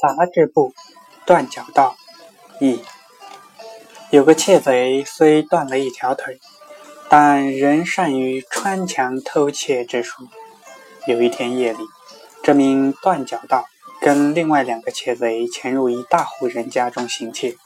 [0.00, 0.74] 杂志部，
[1.24, 1.96] 断脚道，
[2.60, 2.82] 一。
[4.10, 6.38] 有个窃贼，虽断了一条腿，
[7.08, 10.24] 但仍善于穿墙偷窃之术。
[11.06, 11.78] 有一天夜里，
[12.42, 13.64] 这名断脚道
[14.00, 17.56] 跟另外两个窃贼潜入一大户人家中行窃。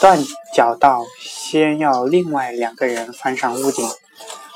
[0.00, 0.18] 断
[0.52, 3.88] 脚道先要另外两个人翻上屋顶，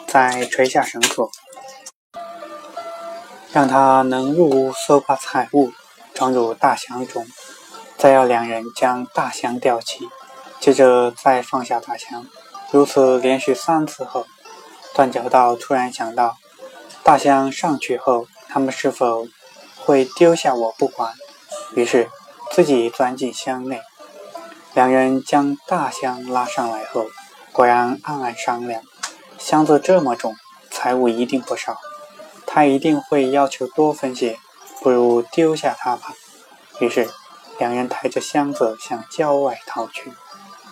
[0.08, 1.30] 再垂下绳索，
[3.52, 5.70] 让他能入屋搜刮财物。
[6.20, 7.26] 装入大箱中，
[7.96, 10.06] 再要两人将大箱吊起，
[10.60, 12.26] 接着再放下大箱。
[12.70, 14.26] 如此连续三次后，
[14.92, 16.36] 断脚道突然想到，
[17.02, 19.28] 大箱上去后，他们是否
[19.78, 21.14] 会丢下我不管？
[21.74, 22.10] 于是
[22.52, 23.80] 自己钻进箱内。
[24.74, 27.06] 两人将大箱拉上来后，
[27.50, 28.82] 果然暗暗商量：
[29.38, 30.36] 箱子这么重，
[30.70, 31.78] 财物一定不少，
[32.46, 34.38] 他一定会要求多分些。
[34.82, 36.14] 不如丢下它吧。
[36.80, 37.08] 于是，
[37.58, 40.12] 两人抬着箱子向郊外逃去。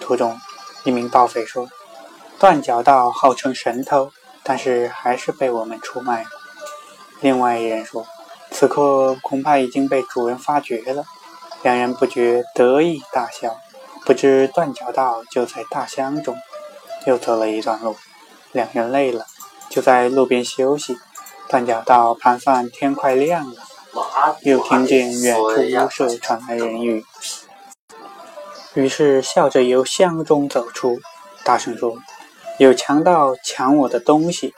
[0.00, 0.41] 途中，
[0.84, 1.69] 一名盗匪说
[2.39, 4.11] ：“断脚道号称神偷，
[4.42, 6.31] 但是还是被我们出卖了。”
[7.20, 8.06] 另外一人说
[8.50, 11.05] ：“此刻恐怕已经被主人发觉了。”
[11.62, 13.56] 两人不觉得意大笑。
[14.06, 16.37] 不知断脚道就在大箱中。
[17.06, 17.97] 又走了一段路，
[18.53, 19.27] 两人累了，
[19.69, 20.97] 就在路边休息。
[21.48, 23.62] 断脚道盘算天快亮了。
[24.43, 27.05] 又听见远处屋舍传来人语，
[28.75, 31.01] 于是笑着由箱中走出，
[31.45, 31.97] 大声说
[32.59, 34.55] ：“有强盗抢我的东西！”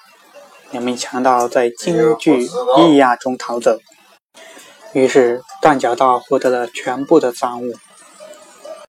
[0.72, 3.78] 两名强盗在惊惧异亚中逃走。
[4.92, 7.74] 于是断脚道获得了全部的赃物。